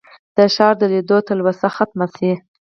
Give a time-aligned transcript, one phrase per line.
[0.35, 2.31] د ښار د لیدو تلوسه ختمه شي.